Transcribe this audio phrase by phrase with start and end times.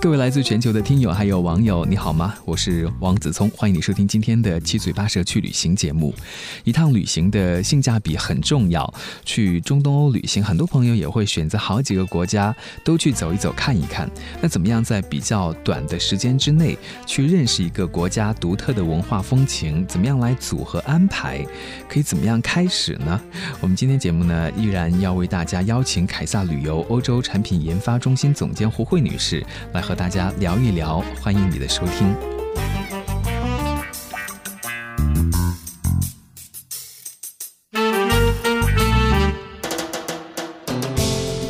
[0.00, 2.32] 各位来自全球的听友还有网友，你好吗？
[2.44, 6.14] 我是王子聪，欢迎你收听今天的七嘴八舌去旅行节目。
[6.62, 8.94] 一趟旅行的性价比很重要，
[9.24, 14.08] 去中东欧旅行，很多朋友也会选择好几个国家都去走一走、看一看。
[14.40, 19.84] 那怎么样在比较短的时间之内去认识一个国家独特的文化风情？
[19.88, 21.44] 怎么样来组合安排？
[21.88, 23.20] 可以怎么样开始呢？
[23.60, 29.82] 我们今天节目呢，依然要为大家邀请凯撒旅游欧洲产品研发中心总监胡慧女士来。
[29.88, 32.14] 和大家聊一聊，欢迎你的收听。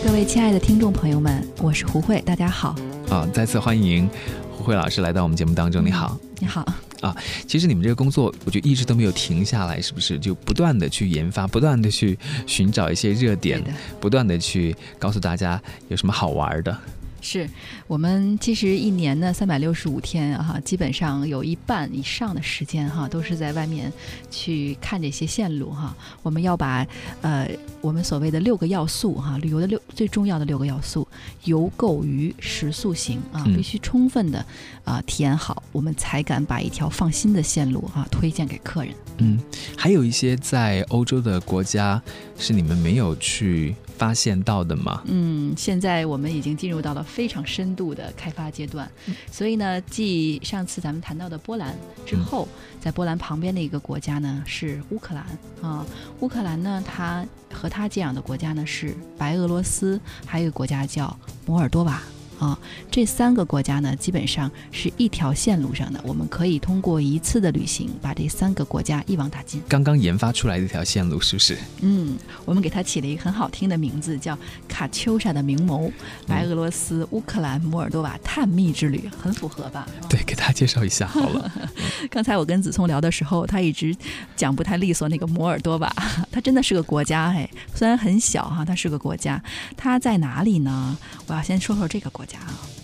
[0.06, 2.76] 各位亲爱的听众朋友们，我是胡慧，大家好。
[3.10, 4.08] 啊，再次欢迎
[4.52, 5.84] 胡慧老师来到我们节目当中。
[5.84, 6.64] 你好，你好。
[7.00, 7.16] 啊，
[7.48, 10.16] 其实你们这个工作，我觉得一直都没有停下来，是不是？
[10.16, 13.60] 就不断的去研发，不断的去寻找一些热点，
[13.98, 16.78] 不断的去告诉大家有什么好玩的。
[17.20, 17.48] 是
[17.86, 23.92] 我们其实一年呢三百六十五天哈，基本上有一半以上的时间哈都是在外面
[24.30, 25.96] 去看这些线路哈。
[26.22, 26.86] 我们要把
[27.20, 27.48] 呃
[27.80, 31.06] 我们所谓的六个要素哈，旅游的六最重要的六个要素，
[31.44, 34.44] 游购娱食宿行啊，必须充分的
[34.84, 38.94] 啊体验好，我们才敢把一条放心的线路哈推荐给客人。
[39.18, 39.40] 嗯，
[39.76, 42.00] 还有一些在欧洲的国家
[42.38, 43.74] 是你们没有去。
[43.98, 45.02] 发现到的吗？
[45.06, 48.88] 嗯，现在我们已经进入到了非常深度的开发阶段，
[49.30, 52.46] 所以呢，继上次咱们谈到的波兰之后，
[52.80, 55.26] 在波兰旁边的一个国家呢是乌克兰
[55.60, 55.84] 啊。
[56.20, 62.00] 乌克兰呢，它和它接壤的国家呢是白俄罗斯，还有一个国家叫摩尔多瓦。
[62.38, 62.56] 啊，
[62.88, 69.60] 这三个国家呢，基本上是一条线路上的，我们可以通过一次的旅行，把这三个国家一网打尽。
[69.68, 71.58] 刚刚研发出来的一条线路，是不是？
[71.80, 75.90] 嗯，我们给它起了一个很好听的名字，叫卡秋莎的明眸，
[76.28, 79.88] 白俄罗斯、乌克兰、摩尔多瓦探秘之旅，很符合吧？
[80.08, 81.52] 对，给大家介绍一下好了。
[82.08, 83.92] 刚才我跟子聪聊的时候，他一直
[84.36, 85.92] 讲不太利索，那个摩尔多瓦，
[86.30, 89.42] 它真的是个国家哎，虽然很小哈，它是个国家，
[89.76, 90.96] 它在哪里呢？
[91.26, 92.24] 我要先说说这个国。
[92.27, 92.27] 家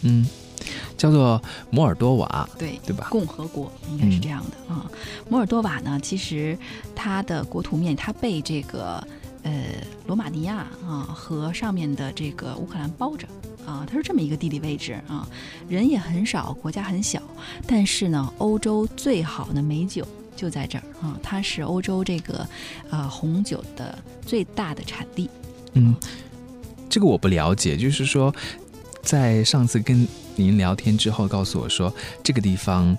[0.03, 0.27] 嗯，
[0.99, 3.09] 叫做摩尔多瓦，对对吧？
[3.11, 4.91] 共和国应该是这样的啊。
[5.31, 6.57] 摩尔多瓦呢，其实
[6.95, 9.03] 它的国土面，它被这个
[9.43, 9.53] 呃
[10.07, 13.27] 罗马尼亚啊和上面的这个乌克兰包着
[13.65, 15.27] 啊，它是这么一个地理位置啊。
[15.69, 17.23] 人也很少，国家很小，
[17.67, 20.07] 但是呢，欧洲最好的美酒
[20.37, 21.19] 就在这儿啊。
[21.23, 22.47] 它是欧洲这个
[22.91, 25.31] 呃红酒的最大的产地。
[25.73, 25.95] 嗯，
[26.91, 28.35] 这个我不了解，就是说。
[29.05, 31.93] 在上次跟您聊天之后，告诉我说
[32.23, 32.97] 这个地方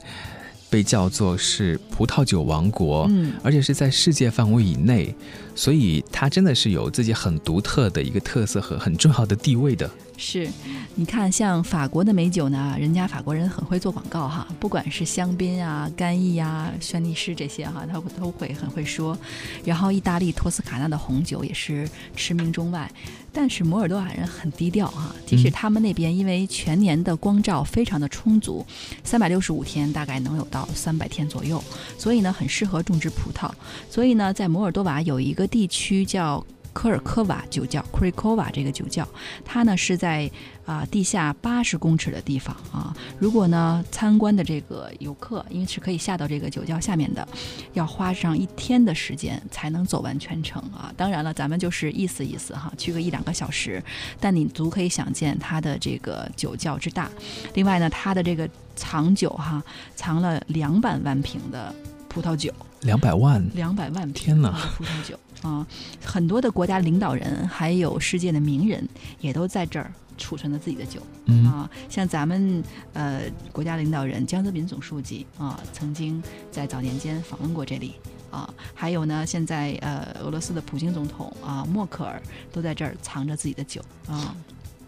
[0.70, 5.14] 被叫做是葡萄酒王国，嗯，而且是在世界范围以内，
[5.56, 9.90] 所以它真的是有自己很独特的一个特色和很重要的地位的。
[10.18, 10.50] 是，
[10.96, 19.18] 你看，像法国的美酒呢，人家法国人很会做广告哈，不管是香槟啊、干邑啊、轩尼诗这些哈，他都会很会说。
[19.66, 22.90] 然后，意大利托斯卡纳的红酒也是驰名中外。
[23.34, 28.66] 但是摩尔多瓦人很低调哈，即使他们那边因为全年的光照非常的充足，
[29.04, 31.62] 三百六十五天大概能有到三百天左右，
[31.98, 33.52] 所以呢，很适合种植葡萄。
[33.90, 36.46] 所以呢，在摩尔多瓦有一个地区叫。
[36.76, 39.08] 科尔科瓦酒窖 k r i k o v a 这个酒窖，
[39.46, 40.30] 它呢是在
[40.66, 42.94] 啊地下八十公尺的地方啊。
[43.18, 47.26] 如果呢参观的这个游客，因为是可以下到这个酒窖下面的，
[47.72, 50.94] 要花上一天的时间才能走完全程啊。
[50.98, 53.82] 当然了，咱们就是意思意思哈，去个一两个小时，
[54.20, 57.10] 但你足可以想见它的这个酒窖之大。
[57.54, 59.64] 另外呢，它的这个藏酒哈，
[59.96, 61.74] 藏了两百万瓶的
[62.10, 62.54] 葡萄酒，
[62.86, 65.20] 两百万，两百万天呐葡萄酒。
[65.42, 65.66] 啊，
[66.04, 68.88] 很多的国家领导人还有世界的名人
[69.20, 71.02] 也都在这儿储存了自己的酒
[71.46, 71.70] 啊。
[71.90, 72.64] 像咱们
[72.94, 73.22] 呃
[73.52, 77.96] 国家领导人江泽民总书记啊，曾经在早年间访问过这里
[78.32, 78.52] 啊。
[78.74, 82.20] 还有呢，现在呃俄罗斯的普京总统啊，默克尔
[82.52, 84.36] 都在这儿藏着自己的酒啊。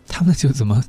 [0.07, 0.83] 他们的酒怎么？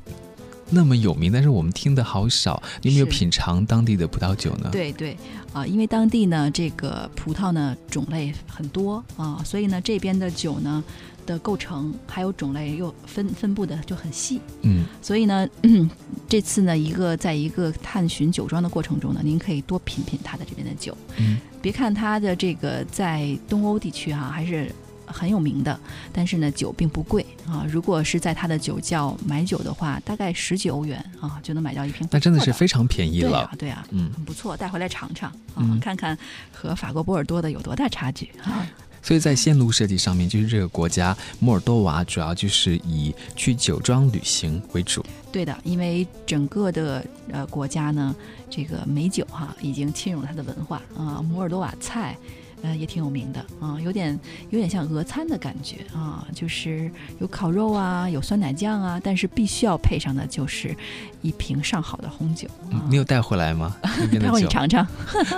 [0.69, 2.61] 那么有名，但是我们听的好少。
[2.81, 4.69] 有没有品尝当地的葡萄酒呢？
[4.71, 5.17] 对对，
[5.51, 10.83] 啊，因为当地呢，这个葡萄呢种类很多啊，所以呢，这边的酒呢
[11.25, 14.39] 的构成还有种类又分分布的就很细。
[14.61, 15.47] 嗯，所以呢，
[16.29, 20.95] 这次呢，一个在一个探寻酒庄的过程中呢，您可以多品品它的这边的酒。
[21.17, 24.71] 嗯，别看它的这个在东欧地区哈，还是。
[25.11, 25.79] 很有名的，
[26.13, 27.65] 但是呢酒并不贵啊。
[27.67, 32.07] 如果是在他的酒窖买酒的话，大概十几欧元啊就能买到一瓶。
[32.11, 33.29] 那真的是非常便宜了。
[33.29, 36.17] 对啊，对啊，嗯，很不错，带回来尝尝啊，看看
[36.51, 38.65] 和法国波尔多的有多大差距啊。
[39.01, 45.03] 所以在线路设计上面，就是这个国家摩尔多瓦主要就是以去酒庄旅行为主。
[45.31, 48.13] 对的，因为整个的呃国家呢，
[48.49, 52.17] 这个美酒哈已经侵入了它的文化啊，摩尔多瓦菜。
[52.61, 54.17] 呃，也挺有名的啊，有点
[54.49, 60.75] 有点像俄餐的感觉啊，就是有烤肉啊，有酸奶酱啊，但是必须要配上的就是
[61.21, 62.47] 一瓶上好的红酒。
[62.89, 63.75] 你有带回来吗？
[64.19, 64.85] 待会你尝尝。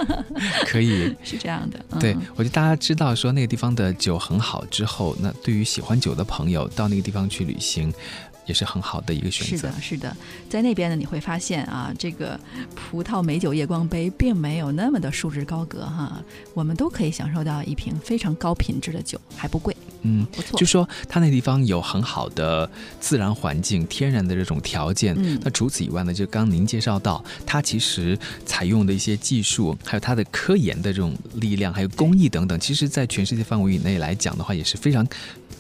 [0.66, 1.16] 可以。
[1.24, 1.80] 是这样的。
[2.00, 7.94] 对，我觉得大家知道说那个地方的酒很好之后，那对于喜欢酒的朋友到那个地方去旅行。
[8.46, 9.68] 也是很好的一个选择。
[9.70, 10.18] 是的，是的，
[10.50, 12.40] 在那边呢，你会发现啊，这个
[12.76, 16.22] 葡萄美酒夜光杯并没有那么的束之高阁哈，
[16.54, 19.76] 我们都可以享受到一瓶非常高品质的酒，还不贵。
[20.04, 20.58] 嗯，不错。
[20.58, 25.16] 就说它那地方有很好的自然环境、天然的这种条件。
[25.18, 25.40] 嗯。
[25.44, 35.06] 那除此以外呢，就刚您介绍到，它其实采用的一些技术，还有它的科研的这种力量，还有工艺等等，其实在全世界范围以内来讲的话，也是非常。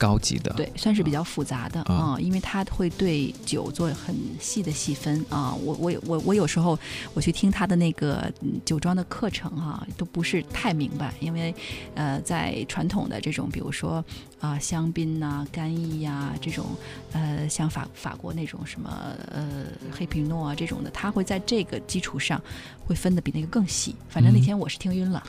[0.01, 5.53] 高级的，对，算是比较复杂的啊，因为他会对酒做很细的细分啊。
[5.53, 6.75] 我我我我有时候
[7.13, 8.33] 我去听他的那个
[8.65, 11.53] 酒庄的课程哈，都不是太明白，因为
[11.93, 14.03] 呃，在传统的这种，比如说
[14.41, 16.65] 啊香槟呐、干邑呀这种，
[17.13, 22.41] 呃，像法法国那种什么呃黑皮诺啊这种的，他会在这个基础上
[22.85, 23.95] 会分的比那个更细。
[24.09, 25.23] 反正那天我是听晕了，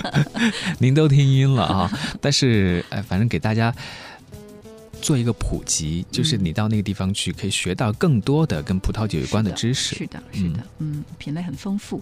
[0.78, 1.90] 您都听晕了啊。
[2.20, 3.74] 但是哎，反正给大家。
[5.04, 9.94] 做一个普及，就是你到那个地方去，可以学到更多的跟葡萄酒有关的知识。
[9.96, 12.00] 是的，是的，嗯，品类很丰富。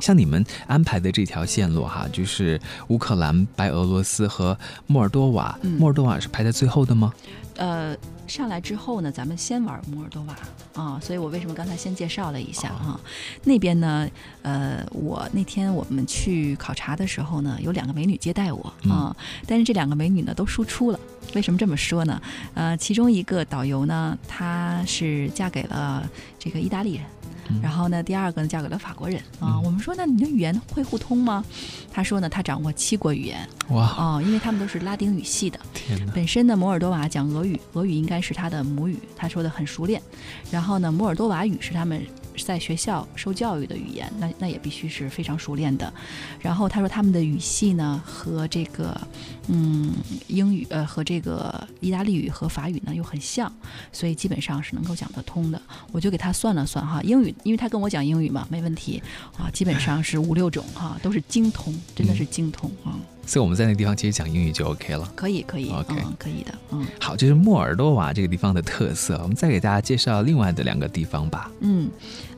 [0.00, 4.56] 像你们安排的这条线路哈，就是乌克兰、白俄罗斯和
[4.86, 5.58] 莫尔多瓦。
[5.62, 7.12] 莫尔多瓦是排在最后的吗？
[7.56, 7.96] 呃。
[8.26, 10.36] 上来之后呢，咱们先玩摩尔多瓦
[10.74, 12.98] 啊，所以我为什么刚才先介绍了一下啊？
[13.44, 14.08] 那边呢，
[14.42, 19.14] 呃，我那天我们去考察的时候呢，有两个美女接待我啊，
[19.46, 20.98] 但是这两个美女呢都输出了。
[21.34, 22.20] 为什么这么说呢？
[22.54, 27.04] 呃，其中一个导游呢，她是嫁给了这个意大利人。
[27.62, 29.60] 然后呢，第二个呢，嫁给了法国人啊。
[29.60, 31.44] 我们说，那你的语言会互通吗？
[31.92, 33.48] 他说呢，他掌握七国语言。
[33.70, 33.94] 哇！
[33.98, 35.58] 哦，因为他们都是拉丁语系的。
[35.72, 36.12] 天哪！
[36.12, 40.00] 本身呢，摩尔多瓦讲俄语，俄语应该是他的母语，他说的很熟练。
[40.50, 42.02] 然后呢，摩尔多瓦语是他们。
[42.38, 45.92] 在学校受教育的语言，那那也必须是非常熟练的。
[46.40, 48.98] 然后他说他们的语系呢和这个
[49.48, 49.92] 嗯
[50.26, 53.52] 英语呃和这个意大利语和法语呢又很像，
[53.92, 55.60] 所以基本上是能够讲得通的。
[55.92, 59.02] 我就给他算了算哈，英语因为他跟我讲英语嘛，没问题
[59.36, 62.98] 啊，基本上是五六种哈，都是精通，真的是精通啊。
[63.26, 65.94] 所以我们在那个地方其实讲英语就 OK 了，可以可以，OK。
[66.18, 71.90] 可以的，嗯，好，这是莫尔多瓦这个地方的特色，我们再给大家介绍另外的两个地方吧，嗯，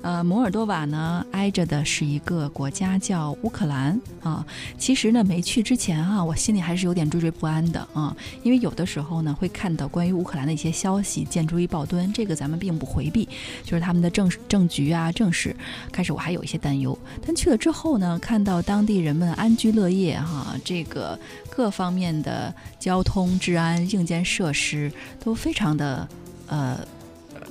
[0.02, 4.44] 呃，摩尔多瓦呢挨着的是一个国家叫乌克兰啊，
[4.78, 13.28] 其实呢没去之前啊，我心里还是有点惴惴不安的啊，因为有的时候呢会看到关于乌克兰的一些消息，见诸于报端，这个咱们并不回避，
[13.62, 15.54] 就是他们的政政局啊政事，
[15.92, 20.75] 开始我还有一些担忧，但去了之后呢，看到当地人们安居乐业哈，这。
[20.76, 21.18] 这个
[21.48, 26.06] 各方面的交通、治安、硬件设施都非常的
[26.48, 26.78] 呃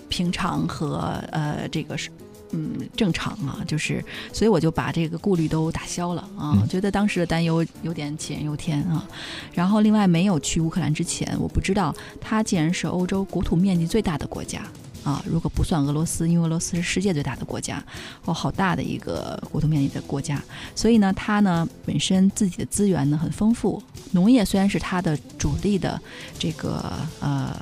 [0.08, 2.12] 平常和呃这个是
[2.51, 9.03] 嗯正常啊，就是所以我就把这个顾虑都打消了啊，觉得当时的担忧有点杞人忧天啊。
[9.55, 14.62] 然后另外没有去乌克兰之前，我不知道它竟然是欧洲国土面积最大的国家。
[15.05, 17.81] 啊，如果不算俄罗斯，因为俄罗斯是世界最大的国家，
[18.25, 20.43] 哦，好大的一个国土面积的国家，
[20.75, 23.81] 所以呢，它呢本身自己的资源呢很丰富，
[24.12, 26.01] 农业虽然是它的主力的
[26.38, 27.55] 这个呃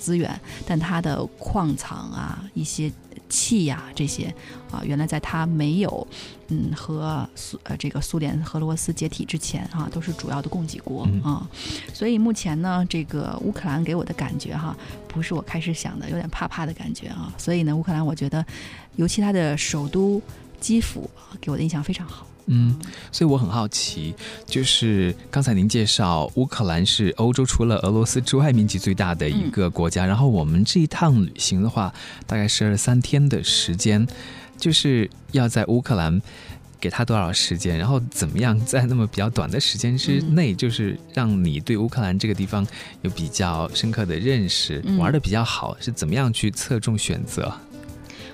[0.00, 2.90] 资源，但它的矿藏啊一些。
[3.30, 4.32] 气呀，这些
[4.70, 6.06] 啊，原来在它没有
[6.48, 11.44] 嗯和苏呃这个苏联和俄罗斯解体之前啊，都是主要的供给国啊。
[11.92, 14.76] 所以目前呢，这个乌克兰给我的感觉哈，
[15.14, 17.32] 不是我开始想的，有点怕怕的感觉啊。
[17.38, 18.44] 所以呢，乌克兰我觉得，
[18.96, 20.20] 尤其它的首都
[20.60, 21.08] 基辅
[21.40, 22.26] 给我的印象非常好。
[22.46, 22.78] 嗯，
[23.10, 31.94] 所以我很好奇，就是刚才您介绍乌克兰是欧洲除了俄罗斯之外面积最大的一个国家，然后我们这一趟旅行的话，
[32.26, 34.06] 大概是二三天的时间，
[34.58, 36.20] 就是要在乌克兰
[36.84, 42.66] 给他多少时间，然后怎么样在那么比较短的时间之内，就是让你对乌克兰这个地方
[43.00, 47.50] 有比较深刻的认识，玩的比较好，是怎么样去侧重选择？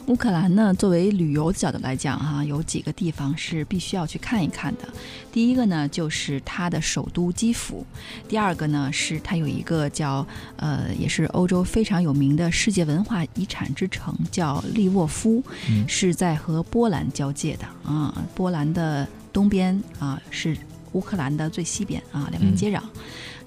[0.06, 4.88] 乌克兰呢，作为旅游的角度来讲，哈，有几个地方是必须要去看一看的。
[5.30, 7.84] 第一个呢，就是它的首都基辅；
[8.28, 10.26] 第二个呢，是它有一个叫
[10.56, 15.42] 呃，也是欧洲非常有名的世界文化遗产之城，叫利沃夫，
[15.86, 18.12] 是在和波兰交界的啊。
[18.34, 20.56] 波兰的东边啊，是
[20.92, 22.82] 乌克兰的最西边啊，两边接壤。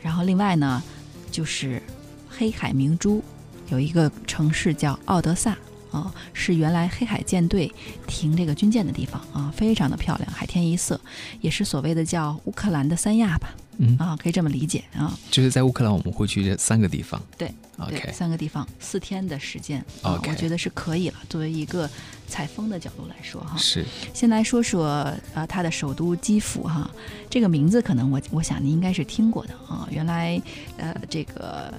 [0.01, 0.81] 然后另外呢，
[1.29, 1.81] 就是
[2.29, 3.21] 黑海明珠
[3.67, 5.57] 有一个城市叫奥德萨。
[5.93, 7.71] 啊，是原来黑海舰队
[8.07, 10.99] 停这个军舰的地方啊，非常的漂亮，海天一色，
[11.39, 13.53] 也是所谓的叫乌克兰的三亚吧？
[13.77, 15.17] 嗯啊，可以这么理解啊。
[15.31, 17.21] 就是在乌克兰，我们会去这三个地方。
[17.37, 21.15] 对，OK，三个地方，四天的时间，OK，我觉得是可以了。
[21.29, 21.89] 作为一个
[22.27, 23.85] 采风的角度来说，哈，是。
[24.13, 26.89] 先来说说呃，它的首都基辅哈，
[27.29, 29.87] 这个名字可能我我想您应该是听过的啊。
[29.91, 30.41] 原来
[30.77, 31.73] 呃，这个。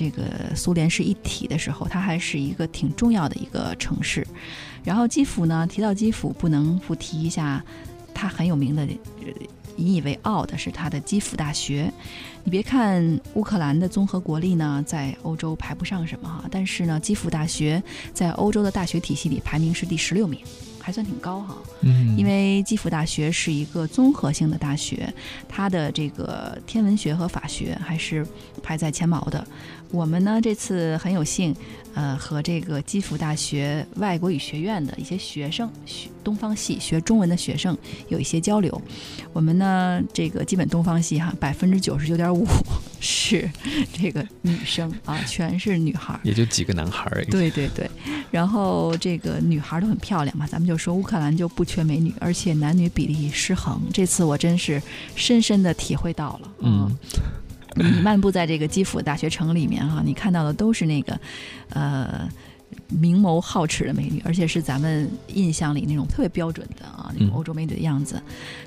[0.00, 0.22] 这个
[0.56, 4.26] 苏联是一体的时候，它还是一个挺重要的一个城市。
[4.82, 7.62] 然后基辅呢，提到基辅不能不提一下，
[8.14, 8.88] 它很有名的、
[9.76, 11.92] 引以为傲的是它的基辅大学。
[12.44, 17.82] 你别看乌克兰的综合国力呢，在欧洲排不上什么哈，但是呢，基辅大学
[18.14, 20.40] 在欧洲的大学体系里排名是第十六名。
[20.82, 25.12] 还算挺高哈，嗯，因为基辅大学是一个综合性的大学，
[25.46, 28.26] 它的这个天文学和法学还是
[28.62, 29.46] 排在前茅的。
[29.90, 31.54] 我们呢这次很有幸，
[31.94, 37.76] 呃，和这个基辅大学外国语学院的一些学生，学东方系学中文的学生
[38.08, 38.80] 有一些交流。
[39.32, 42.46] 我们呢这个基本东方系哈，百分之九十九点五
[43.00, 43.50] 是
[43.92, 47.26] 这个女生啊，全是女孩，也就几个男孩而已。
[47.26, 47.90] 对对对，
[48.30, 53.80] 然后这个女孩都很漂亮嘛，咱们就说乌克兰就不缺美女，而且男女比例失衡。
[53.92, 54.80] 这次我真是
[55.16, 56.96] 深深的体会到了，嗯。
[57.74, 61.20] 你漫步在这个基辅大学城里面哈，你看到的都是那个，
[61.70, 62.28] 呃，
[62.88, 68.20] 明眸皓齿的美女，而且是咱们印象里那种特别标准的啊，那种欧洲美女的样子。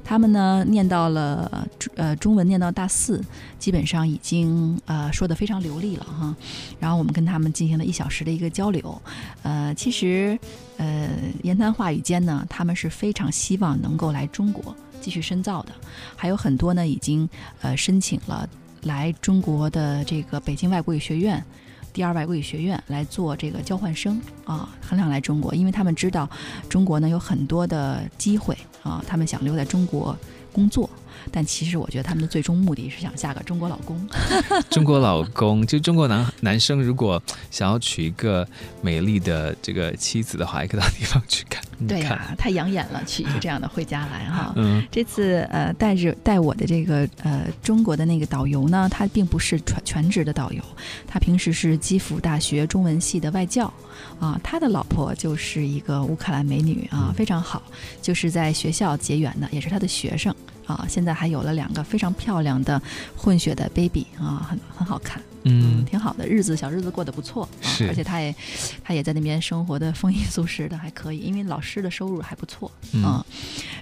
[0.04, 3.22] 他们呢，念到了呃中文，念到大四，
[3.60, 6.36] 基本上已经呃说的非常流利了哈。
[6.80, 9.02] 然后我们跟他们进行了一小时的一个交流，
[9.42, 10.38] 呃，其实
[10.78, 11.10] 呃
[11.42, 15.72] 言谈话语间呢，他们是非常希望能够来中国继续深造的，
[16.16, 17.28] 还有很多呢已经
[17.62, 18.48] 呃申请了。
[18.84, 21.44] 来中国的这个北京外国语学院，
[21.92, 26.30] 第二外国语学院来做这个交换生啊，很想来中国，因为他们知道
[26.70, 30.18] 中国呢有很多的机会啊，他们想留在中国
[30.52, 30.90] 工作。
[31.32, 34.00] 但其实我觉得他们的最终目的是想嫁个中国老公。
[34.70, 38.48] 中国老公，就中国男男生如果想要娶一个
[38.82, 41.64] 美丽的这个妻子的话，也可以到地方去看。
[41.88, 44.54] 对呀，太养眼了，娶一个这样的回家来哈。
[44.56, 50.64] 嗯，这次呃带着带我的这个呃中国的那个导游呢，他并不是全全职的导游，
[51.06, 53.72] 他平时是基辅大学中文系的外教
[54.20, 54.40] 啊。
[54.44, 57.62] 他的老婆就是一个乌克兰美女啊，非常好，
[58.02, 60.34] 就是在学校结缘的，也是他的学生。
[60.66, 62.82] 啊，现在还有了两个非常漂亮的
[63.18, 68.34] 混血的 baby 啊，很很好看，嗯，挺好的，日子小日子过得不错，是，而且他也
[68.82, 72.72] 他也在那边生活的丰衣足食的，还可以，因为老师的收入还不错
[73.04, 73.26] 啊。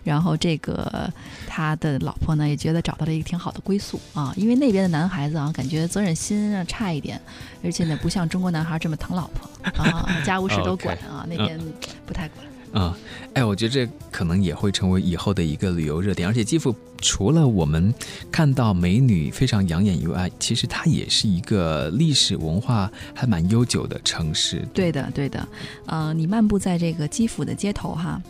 [0.03, 1.11] 然后这个
[1.47, 7.19] 他的老婆呢，也觉得找到了一个挺好的归宿啊，因为那边的男孩子啊，感觉责任心啊差一点，
[7.63, 9.49] 而且呢，不像中国男孩这么疼老婆
[9.83, 11.59] 啊，家务事都管啊，那边
[12.05, 12.45] 不太管。
[12.73, 12.93] 嗯，
[13.33, 16.25] 哎，我觉得这可能也会成为以后的一个旅游热点。
[16.25, 17.93] 而且基辅除了我们
[18.31, 24.65] 看到美女非常养眼以外，其实它也是一个历史文化还蛮悠久的城市。
[24.73, 25.45] 对的，对的。
[25.85, 28.21] 呃，你漫步在这个基辅的街头哈，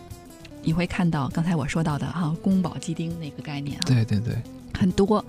[0.63, 3.83] 你会看到刚才我说到的哈宫保鸡丁那个概念啊。
[3.85, 4.35] 对对对。
[4.73, 5.23] 很多，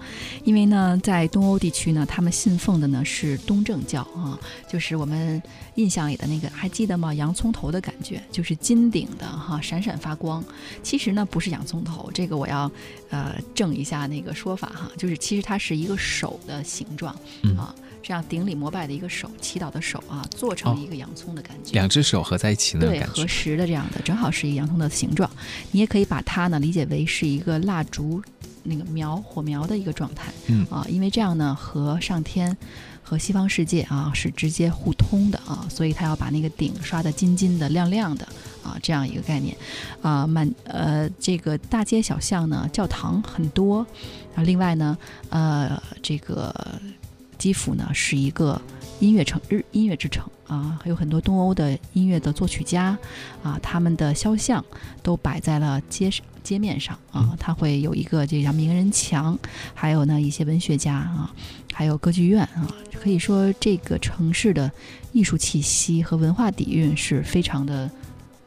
[0.44, 5.42] 因为呢，在东欧地区呢，他们信奉的呢是东正教啊，就是我们
[5.74, 7.12] 印象里的那个，还记得吗？
[7.12, 10.42] 洋葱头的感觉，就是金顶的哈，闪闪发光。
[10.82, 12.70] 其实呢，不是洋葱头，这个我要
[13.10, 17.12] 呃正一下那个说法哈，就是其实它是一个手的形状
[17.58, 25.30] 啊，这样顶礼膜拜的一个手，祈祷的手啊，做成一个洋葱的感觉，两只手合在一起对，合十的这样的，正好是一个洋葱的形状。
[25.70, 28.22] 你也可以把它呢理解为是一个蜡烛。
[28.64, 32.56] 那个苗火苗的一个状态，嗯啊，因为这样呢，和上天
[33.02, 38.24] 和西方世界啊是直接互通的啊，所以他要把那个顶刷得金金的、亮亮的
[38.62, 39.56] 啊，这样一个概念
[40.00, 43.84] 啊，满呃这个大街小巷呢，教堂很多
[44.36, 44.96] 啊，另外呢，
[45.30, 46.54] 呃这个。
[47.42, 48.60] 基辅呢是一个
[49.00, 52.96] 音乐城，日音乐之城啊，还有很多东欧的音乐的作曲家
[53.42, 54.64] 啊，他们的肖像
[55.02, 56.24] 都摆在了街上。
[56.44, 59.36] 街面上啊，它会有一个这叫名人墙，
[59.74, 61.34] 还有呢一些文学家啊，
[61.72, 62.68] 还有歌剧院啊，
[63.00, 64.70] 可以说这个城市的
[65.12, 67.90] 艺术气息和文化底蕴是非常的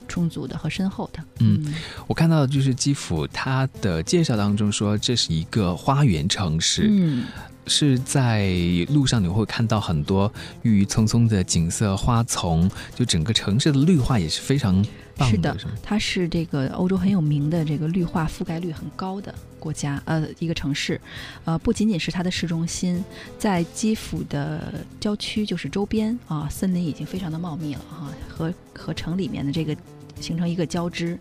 [0.08, 1.20] 充足的和深厚的。
[1.40, 1.74] 嗯，
[2.08, 6.88] 我看到就是基辅，它的介绍当中说这是一个花园城市。
[6.90, 7.26] 嗯。
[7.68, 8.50] 是在
[8.90, 10.32] 路上你会看到很多
[10.62, 14.86] 郁郁葱葱的景色、花丛，就整个城市的绿化也是非常
[15.18, 15.36] 棒的。
[15.36, 21.00] 是的，它是这个欧洲很有名的这个绿化覆盖率很高的国家，呃，一个城市。
[21.44, 23.04] 呃，不仅仅是它的市中心，
[23.40, 29.76] 在基辅的郊区，就是周边啊，森林已经非常的茂密了哈，和和城里面的这个。
[30.20, 31.18] 形成一个交织，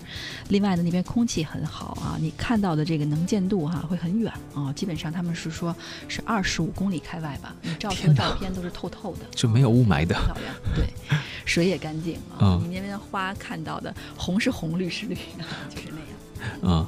[0.49, 5.75] 另外呢，那边空气很好啊，你看到的这个能见度哈会很远啊，基本上他们是说
[6.09, 10.87] 是二十五公里开外吧，你照出的照片都是透透的，就没有雾霾的，漂亮，对，
[11.45, 15.15] 水也干净啊，你那边的花看到的红是红，绿是绿，
[15.75, 16.51] 就是那样。
[16.63, 16.87] 嗯，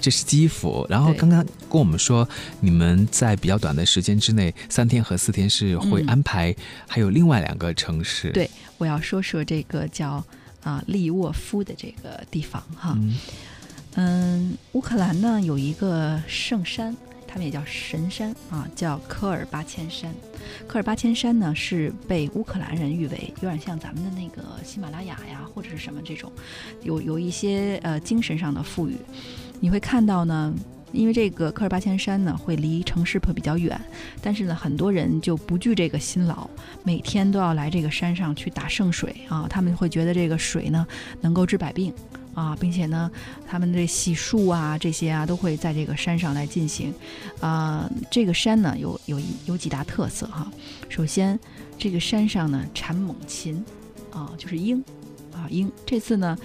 [0.00, 2.26] 这是基辅，然后刚刚跟我们说，
[2.60, 6.54] 你们在比较短的时间之内，三天和四天是会安排，
[6.88, 8.30] 还有另外两个城市。
[8.30, 10.24] 对，我要说说这个叫。
[10.66, 12.98] 啊，利沃夫的这个地方哈，
[13.94, 20.12] 嗯，乌克兰呢有一个圣山，他们也叫神山啊，叫科尔巴千山。
[20.66, 26.32] 科尔巴千山呢是被乌克兰人誉为有点像咱们的那个喜马拉雅呀，或者是什么这种，
[26.82, 28.96] 有有一些呃精神上的赋予。
[29.60, 30.52] 你会看到呢。
[30.92, 33.78] 因为这个科尔巴千山呢，会离城市会比较远，
[34.22, 36.48] 但是呢，很多人就不惧这个辛劳，
[36.84, 39.46] 每天都要来这个山上去打圣水啊。
[39.48, 40.86] 他们会觉得这个水呢
[41.20, 41.92] 能够治百病
[42.34, 43.10] 啊，并且呢，
[43.46, 46.94] 他们的洗漱啊这些啊都会在这个山上来进行。
[47.40, 50.50] 啊，这个山呢有有有几大特色哈。
[50.88, 51.38] 首先，
[51.76, 53.62] 这个山上呢产猛禽
[54.12, 54.82] 啊，就是鹰
[55.32, 55.70] 啊鹰。
[55.84, 56.38] 这次呢。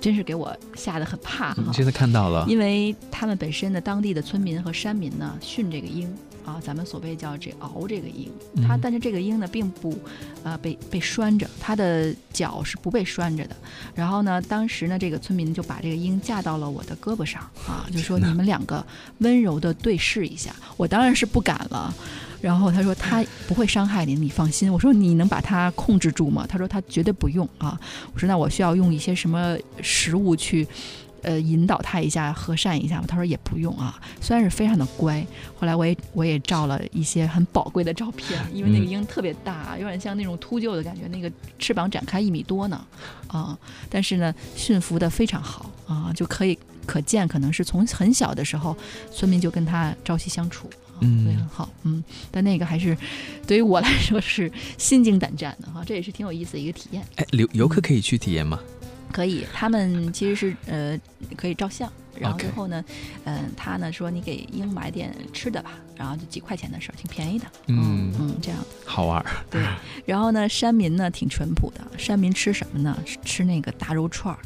[0.00, 1.72] 真是给我吓得很怕哈！
[1.72, 6.12] 现在看到了，因为他们本身的当地的村民和山民呢训这个鹰
[6.50, 8.28] 啊，咱们所谓叫这熬这个鹰，
[8.66, 9.96] 它但是这个鹰呢并不
[10.42, 13.54] 呃被被拴着，它的脚是不被拴着的。
[13.94, 18.84] 然后呢，当时呢这个村民就把这个鹰架到了我的胳膊上啊，就说你们两个
[19.18, 20.52] 温柔的对视一下。
[20.76, 21.94] 我当然是不敢了。
[22.40, 24.72] 然后他说他不会伤害您，你放心。
[24.72, 26.46] 我说你能把它控制住吗？
[26.48, 27.78] 他说他绝对不用啊。
[28.14, 30.66] 我说那我需要用一些什么食物去，
[31.22, 33.04] 呃，引导他一下，和善一下吗？
[33.06, 34.00] 他说也不用啊。
[34.20, 35.24] 虽然是非常的乖。
[35.58, 42.84] 后来我也我也照了一些很宝贵的照片，因为那个鹰特别大，有点像那种秃鹫的感觉，那个翅膀展开一米多呢，
[43.26, 48.76] 啊，但是呢驯服的非常好啊，就可以可见可能是从很小的时候
[49.12, 50.70] 村民就跟他朝夕相处。
[51.02, 52.96] 嗯，对，很好，嗯，但那个还是
[53.46, 57.02] 对于我来说是心惊胆战的哈，这也是挺有意思的一个体验。
[57.16, 58.58] 哎，游游客可以去体验吗？
[59.12, 60.98] 可以，他们其实是呃
[61.36, 62.84] 可以照相，然后之后呢，
[63.24, 69.24] 嗯，他呢说你给鹰买点吃的吧，然后就几块钱的事儿，挺便宜的，嗯嗯，这样好玩。
[69.50, 69.64] 对，
[70.06, 72.96] 然后呢，山民呢挺淳朴的，山民吃什么呢？
[73.24, 74.40] 吃那个大肉串儿。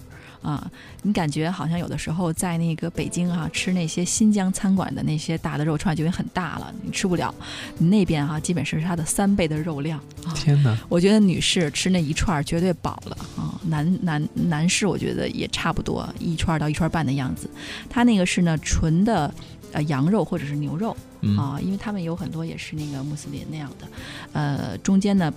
[0.45, 0.71] 啊，
[1.03, 7.35] 你感觉好像有的时候在那个北京啊，吃那些新疆餐馆的那些大的肉串就已经很大了，你吃不了。
[7.79, 9.99] 你那边哈，基本是它的三倍的肉量。
[10.35, 10.77] 天哪！
[10.91, 17.49] 我觉得女士吃那一串绝对饱了啊，男男男士我觉得也差不多一串到一串半的样子。
[17.89, 19.33] 它那个是呢纯的
[19.73, 20.95] 呃羊肉或者是牛肉
[21.39, 23.89] 啊，因为他们有很多也是那个穆斯林那样的，
[24.35, 25.33] 呃中间呢。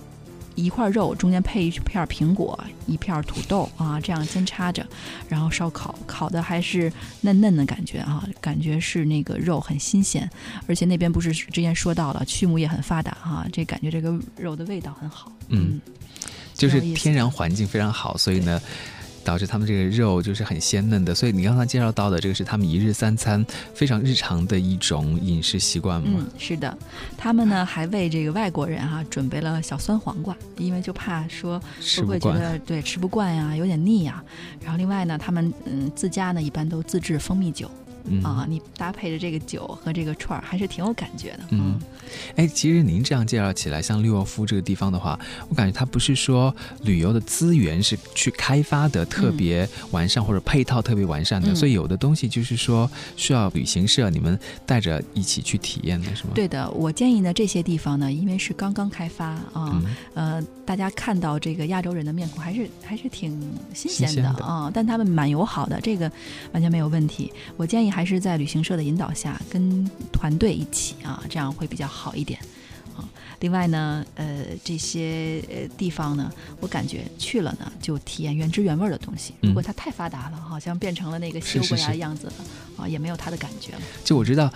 [0.58, 4.86] 一块肉中间配一片苹果，一片土豆啊，这样煎插着，
[5.28, 10.28] 然后烧烤，烤的还是嫩嫩的感觉啊，感觉是那个肉很新鲜，
[10.66, 15.80] 而且那边不是之前说到了畜牧业很发达哈，这感觉这个肉的味道很好，嗯，
[16.54, 18.60] 就是天然环境非常好，所以呢。
[19.28, 26.08] 导致他们这个肉就是很鲜嫩的，所以你刚才介绍到的这个是他们一日三餐非常日常的一种饮食习惯吗？
[26.14, 26.74] 嗯，是的，
[27.14, 31.60] 他们呢还为这个外国人哈准备了小酸黄瓜，因为就怕说
[31.98, 34.24] 会不会觉得对吃不惯呀，有点腻呀。
[34.62, 37.70] 然后另外呢，他们嗯自家呢一般都自制蜂蜜酒。
[38.22, 41.40] 啊，你搭配着这个酒和这个串儿，还是挺有感觉的。
[41.50, 41.78] 嗯，
[42.36, 56.30] 哎，其实您这样介绍起来，像利沃夫这个地方的话，我感觉它不是说旅游的资源是去开发的特别完善或者配套特别完善的，所以有的东西就是说需要旅行社你们带着一起去体验的是吗？
[56.34, 59.82] 对的，我建议呢，这些地方呢，因为是刚刚开发啊，
[60.14, 63.38] 呃，大家看到这个亚洲人的面孔还是还是挺
[63.74, 66.10] 新鲜的啊，但他们蛮友好的，这个
[66.52, 67.30] 完全没有问题。
[67.56, 72.38] 我建议还是在旅行社的引导下，跟团队一起啊，这样会比较好一点
[72.96, 73.08] 啊。
[73.40, 79.34] 另外呢，呃，这些呃地方呢，我感觉去了呢，就体验原汁原味的东西。
[79.40, 82.32] 如果它太发达了，好像变成了那个西欧国家的样子了
[82.76, 83.80] 啊，也没有它的感觉了。
[84.04, 84.52] 就我知道。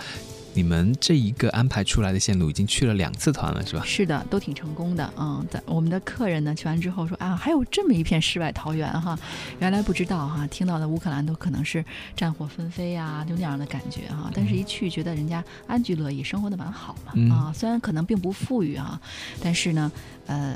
[0.55, 3.83] 你们这一个安排出来的线路已经去了两次团了，是吧？
[3.85, 5.13] 是的，都挺成功的。
[5.17, 9.17] 嗯，在我们的客人呢去完之后说啊，还有这么一片世外桃源哈，
[9.59, 11.83] 原来不知道哈，听到的乌克兰都可能是
[12.15, 14.29] 战火纷飞啊， 就那样的感觉哈。
[14.33, 18.99] 但是一去觉得人家安居乐业，生活的蛮好嘛啊，虽然可能并不富裕啊，
[19.41, 19.91] 但是呢，
[20.27, 20.55] 呃，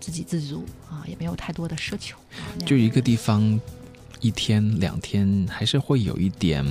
[0.00, 2.16] 自给自足啊，也没有太多的奢求。
[2.64, 3.60] 就一个地方，
[4.20, 6.64] 一天两天还是会有一点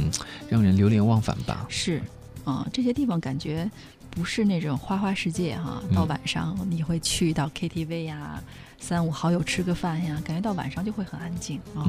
[0.50, 1.68] 让人流连忘返吧？
[1.70, 2.02] 是。
[2.44, 3.70] 啊，这些地方感觉
[4.10, 5.82] 不是那种花花世界哈。
[5.94, 8.42] 到晚上你会去到 KTV 呀，
[8.80, 11.88] 三五好友吃个饭呀，感觉到晚上就会很安静啊。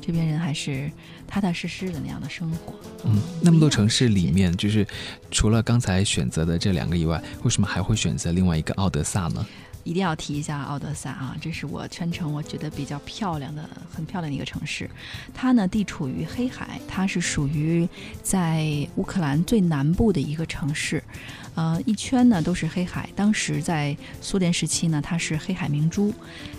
[0.00, 0.90] 这边人还是
[1.26, 2.74] 踏踏实实的那样的生活。
[3.04, 4.86] 嗯，那么多城市里面，就是
[5.30, 9.46] 除了刚才选择的这两个以外，为什么还会选择另外一个奥德萨呢？
[9.90, 14.88] 一定要提一下奥德萨啊，这是我全程我觉得比较漂亮的、很漂亮的一个城市。
[15.34, 17.88] 它呢地处于黑海，它是属于
[18.22, 21.02] 在乌克兰最南部的一个城市。
[21.56, 23.10] 呃，一圈呢都是黑海。
[23.16, 26.14] 当时在苏联时期呢，它是黑海明珠。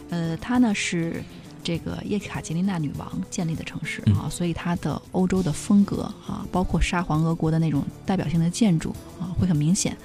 [0.10, 1.24] 呃，它呢是。
[1.64, 9.96] 这个叶卡捷琳娜女王建立的城市啊，所以它的欧洲的风格啊，包括沙皇俄国的那种代表性的建筑啊，会很明显。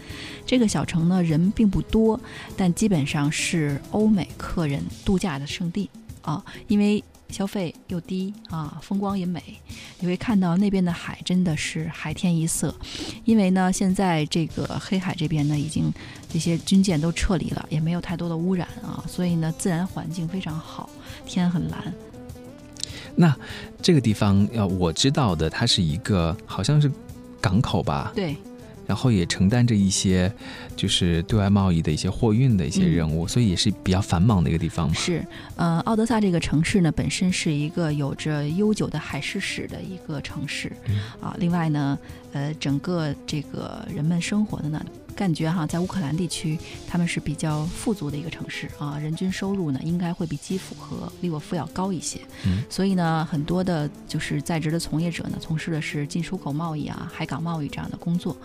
[0.45, 2.21] 这个小城呢，人并不多，
[2.57, 5.91] 但基本上是欧美客人度假的圣地
[6.23, 7.03] 啊，因为。
[7.29, 9.43] 消费又低啊，风光也美，
[9.99, 12.75] 你会看到那边的海真的是海天一色。
[13.25, 15.93] 因为呢，现在这个黑海这边呢，已经
[16.29, 20.89] 这些军舰都撤离了，也没有太多的污染啊，所以呢，自然环境非常好，
[21.27, 21.93] 天很蓝。
[23.15, 23.35] 那
[23.81, 26.91] 这个地方，要我知道的，它是一个好像是
[27.41, 28.13] 港口吧？
[28.15, 28.37] 对。
[28.87, 30.33] 然后也承担着一些，
[30.77, 34.95] 就是对外贸易的一些货运的一些任务，所以也是比较繁忙的一个地方嘛。
[34.95, 35.25] 是，
[35.57, 40.71] 呃，奥德萨这个城市呢，本身是一个有着悠久的海事史的一个城市，
[41.21, 41.99] 啊，另外呢，
[42.33, 44.85] 呃，整个这个人们生活的呢。
[45.17, 52.21] 感觉哈，在乌克兰地区，他们是比较富足的一个城市啊，人均收入呢应该会比基辅和利沃夫要高一些。
[52.45, 58.37] 嗯，所以呢，很多的就是在职的从业者呢，从事的是进出口贸易啊、海港贸易这样的工作。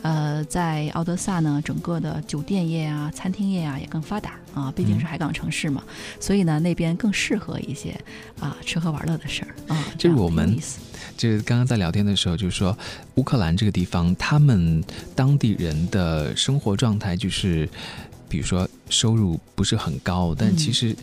[0.00, 5.84] 呃，在奥德萨呢，整个的酒店业啊、餐厅业啊也更发达啊，毕竟是海港城市嘛，
[6.18, 7.94] 所以呢，那边更适合一些
[8.40, 9.84] 啊吃喝玩乐的事儿啊。
[9.98, 10.58] 这是我们。
[11.16, 12.76] 就是刚刚在聊天的时候，就是说
[13.14, 14.82] 乌克兰这个地方，他们
[15.14, 17.68] 当地人的生活状态就是，
[18.28, 20.96] 比如说收入不是很高，但其实。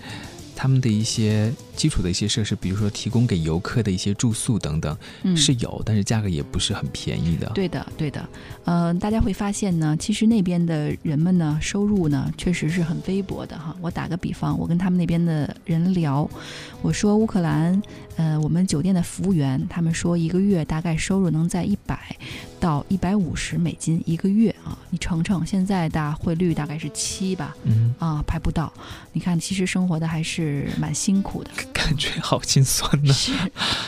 [0.53, 4.95] 他们的一些基础的一些设施，比如说提供给游客的一些住宿等等，
[5.35, 7.49] 是有，但是价格也不是很便宜的。
[7.55, 8.29] 对的，对的。
[8.65, 13.75] 呃，大家会发现呢，其实那边的人们呢，收入呢，确实是很微薄的哈。
[13.79, 16.27] 我打个比方，我跟他们那边的人聊，
[16.81, 17.79] 我说乌克兰，
[18.15, 22.15] 呃，我们酒店的服务员，他们说一个月大概收入能在一百
[22.59, 24.75] 到一百五十美金一个月啊。
[24.89, 28.73] 你乘乘，现在的汇率大概是七吧，嗯啊，排不到。
[29.13, 30.31] 你看，其实生活的还是。
[30.31, 33.11] 是蛮辛苦的，感觉好心酸呢。
[33.13, 33.31] 是，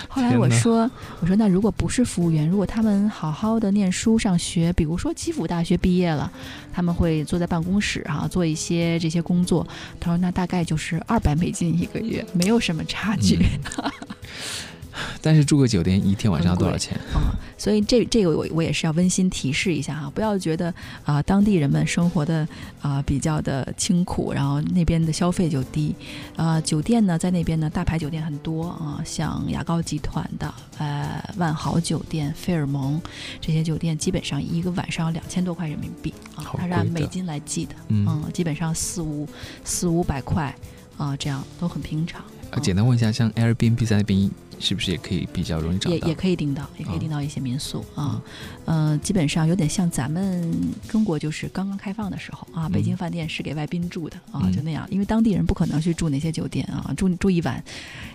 [0.09, 6.31] 后来我说，我说那如果不是服务员，如果他们好好的念书上学，比如说基辅大学毕业了，
[6.71, 9.67] 他们会坐在办公室哈做一些这些工作。
[9.99, 13.39] 他说那大概就是二百美金一个月，没有什么差距。
[15.21, 17.33] 但是住个酒店一天晚上要多少钱啊？
[17.57, 20.73] 所以这这个我我也是要温馨提示一下哈，不要觉得
[21.05, 22.47] 啊当地人们生活的
[22.81, 25.95] 啊比较的清苦，然后那边的消费就低。
[26.35, 33.01] 啊，酒店呢在那边呢大牌酒店很多啊，像雅高集团的呃万豪酒店、费尔蒙
[33.39, 39.27] 这些酒店，基本上一个晚上要两千多块人民币啊，它是按美金来计的，嗯，基本上四五
[39.63, 40.53] 四五百块
[40.97, 42.21] 啊，这样都很平常。
[42.61, 44.29] 简单问一下，像 Airbnb 在那边。
[44.63, 45.95] 是不是也可以比较容易找到？
[45.97, 48.21] 也也可以订到，也可以订到一些民宿啊。
[48.65, 50.49] 嗯，基本上有点像咱们
[50.87, 57.61] 中国，就是刚刚开放的时候啊，北京饭店是给外宾住的啊，就那样，因为当地人不可能去住那些酒店啊，住住一晚，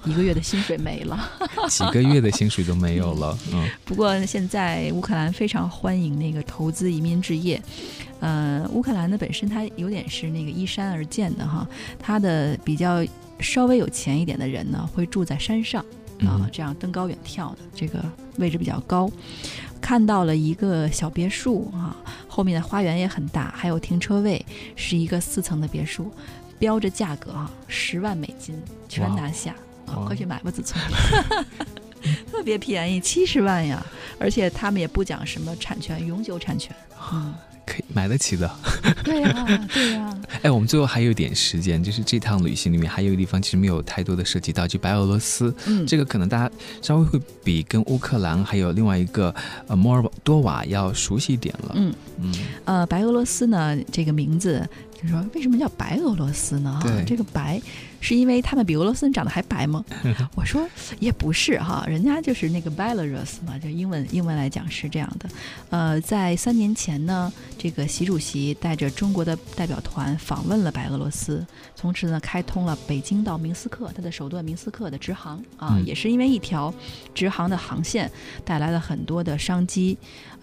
[0.07, 1.31] 一个月的薪水没了，
[1.69, 3.39] 几个月的薪水都没有了。
[3.53, 3.69] 嗯。
[3.85, 7.61] 不过现在乌克兰非常欢迎那个投资移民置业，
[8.21, 13.05] 呃，乌克兰呢本身它有点是那个依山而建的哈，它的比较
[13.39, 15.85] 稍微有钱一点的人呢，会住在山上。
[16.27, 18.03] 啊，这样登高远眺的这个
[18.37, 19.11] 位置比较高，
[19.81, 26.13] 看到了一个小别墅啊，后面的花园也很大，还有停车位，是一个四层的别墅，
[26.59, 29.55] 标着价格啊，十万美金全拿下
[29.87, 30.81] 啊，快去买吧，子聪，
[32.31, 33.85] 特别便宜，七十万呀，
[34.19, 36.75] 而且他们也不讲什么产权，永久产权，
[37.13, 37.35] 嗯。
[37.69, 38.51] 可以买得起的。
[39.05, 40.17] 对呀，对呀。
[40.43, 45.55] 哎，我们最后还有一点时间，就是这趟旅行里面还有一个地方其实没有太多的涉及到，就白俄罗斯。
[45.67, 49.35] 嗯，这个可能大家稍微会比跟乌克兰还有另外一个
[49.67, 51.73] 呃摩尔多瓦要熟悉一点了。
[51.75, 54.67] 嗯嗯，呃，白俄罗斯呢这个名字。
[55.01, 56.81] 就说为什么叫白俄罗斯呢？
[56.83, 57.63] 哈，这个白
[58.01, 59.85] 是因为他们比俄罗斯人长得还白吗？
[60.37, 60.67] 我说
[61.01, 65.29] 也不是哈，人家就是那个 Belarus 嘛，就英文英文来讲是这样的。
[65.71, 76.73] 呃，在三年前呢，这个习主席带着中国的代表团访问了白俄罗斯，从此呢开通了北京到明斯克，它的首段明斯克的直航啊，也是因为一条
[77.15, 78.11] 直航的航线
[78.45, 79.99] 带来了很多的商机。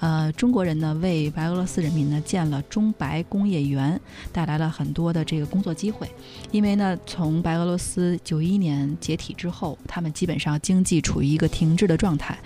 [0.06, 4.00] 呃，中国人呢为白俄罗斯人民呢建了中白工业园，
[4.32, 6.08] 带来了很多的这个工作机会。
[6.52, 12.38] 因为呢，从白俄罗斯九一年解体之后，他们基本上经济处于一个停滞的状态，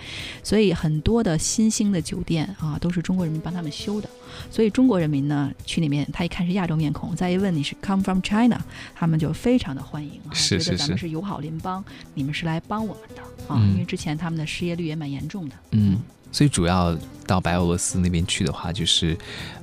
[0.42, 4.08] 所以很多的新兴的酒店啊都是中国人民帮他们修的。
[4.50, 8.58] 所以中国人民呢去里面，他一看是亚洲面孔，再一问你是 come from China，
[8.94, 15.54] 他们就非常的欢迎啊，觉得咱们是友好邻邦，你们是来帮我们的啊，因为之前他们的失业率也蛮严重的。
[15.72, 15.98] 嗯。
[16.32, 19.16] 所以主要到白俄罗斯那边去的话，就是，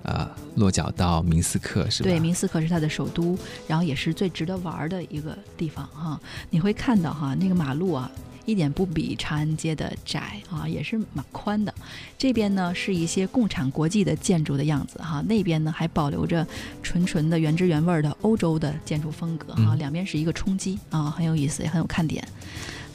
[0.04, 2.10] 呃，落脚到明斯克是吧？
[2.10, 6.20] 对，明斯克是它的首都，然后也是最值得玩的一个地方哈。
[6.50, 8.10] 你会看到哈，那个马路啊，
[8.46, 11.74] 一点不比长安街的窄啊，也是蛮宽的。
[12.18, 16.48] 这边呢是一些共产国际的建筑的样子哈，那边呢还保留着
[16.82, 19.76] 纯纯的原汁原味的欧洲的建筑风格哈。
[19.76, 22.26] 两边是一个冲击啊，很有意思，也很有看点。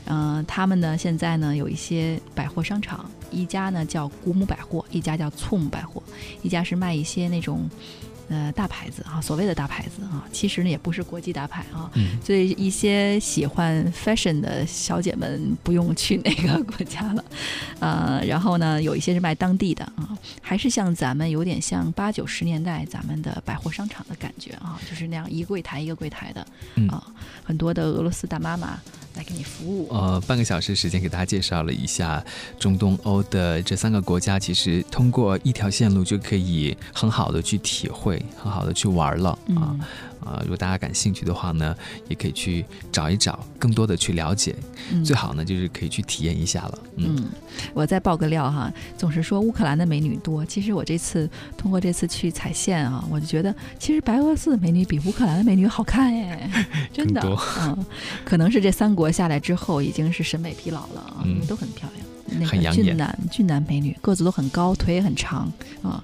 [0.06, 6.02] 嗯，他们呢现在呢有一些百货商场，一家呢叫古姆百货，一家叫醋姆百货，
[6.42, 7.68] 一家是卖一些那种。
[8.28, 11.90] 呃，大牌子啊，所谓的大牌子啊，其实呢也不是国际大牌啊，
[12.24, 17.24] 所以一些喜欢 fashion 的小姐们不用去那个国家了，
[17.80, 26.40] 呃，然后呢，有一些是卖当地的啊，还是像咱们有点像八九十年代咱们的百货商场的感觉啊，就是那样一柜台一个柜台的
[26.88, 27.04] 啊，
[27.44, 28.80] 很多的俄罗斯大妈妈
[29.22, 29.88] 来给你服务。
[29.90, 32.22] 呃，半个小时时间给大家介绍了一下
[32.58, 38.20] 中东欧的这三个国家，其实通过一条线路就可以很好的去体会。
[38.36, 39.76] 很好的去玩了啊
[40.24, 40.40] 啊！
[40.42, 41.76] 如果大家感兴趣的话呢，
[42.08, 44.54] 也可以去找一找，更多的去了解。
[45.04, 46.78] 最好呢就是可以去体验一下了。
[46.96, 47.26] 嗯，
[47.74, 56.50] 我再爆个料哈，总是说乌克兰的美女多，其实我这次通过这次去踩线啊，我就觉得其实白俄罗斯的美女比乌克兰的美女好看哎，
[56.92, 57.20] 真的。
[57.60, 57.86] 嗯，
[58.24, 66.02] 可能是这三国下来之后已经是审美疲劳了啊，都很漂亮，那个俊男俊男美女个子都很高，腿也很长啊。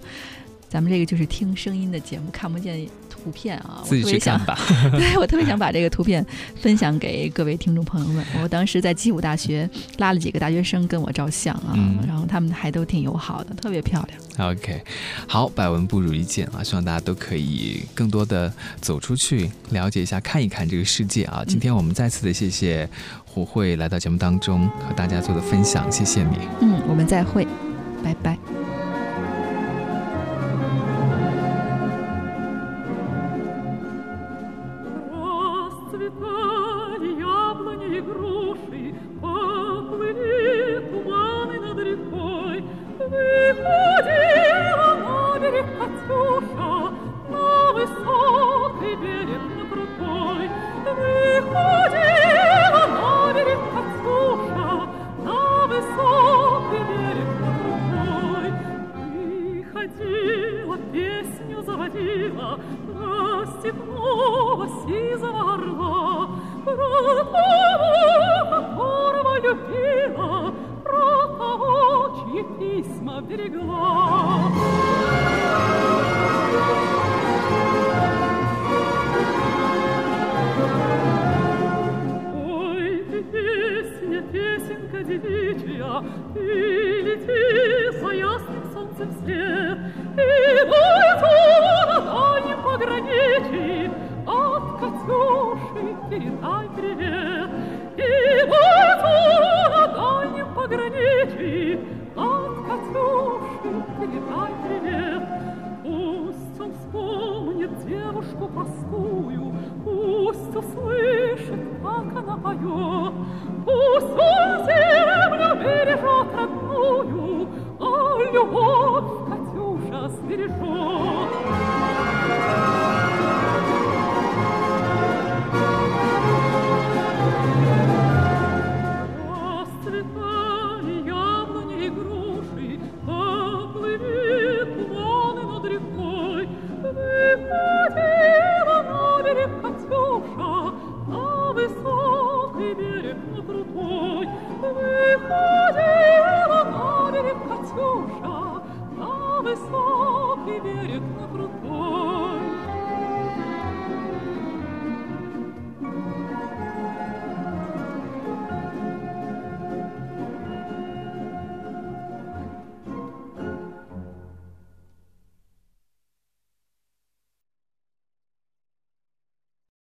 [0.69, 3.83] 咱们这个就是听声音的节目，看不见图片啊。
[3.85, 4.59] 自己去想吧。
[4.93, 6.25] 对我特别想把这个图片
[6.61, 8.25] 分享给各位听众朋友们。
[8.43, 11.75] 我当时在基武大学拉了几个大学生跟我照相啊，
[12.07, 14.51] 然后他们还都挺友好的，特别漂亮。
[14.51, 14.83] OK，
[15.27, 16.63] 好，百闻不如一见啊！
[16.63, 21.43] 希望大家都可以更多的走出去，了解一下，看一看这个世界啊！
[21.47, 22.89] 今天我们再次的谢谢
[23.25, 26.37] 胡慧来到节目当中和大家做的分享，谢谢你。
[26.61, 27.47] 嗯，我们再会，
[28.05, 28.58] 拜拜。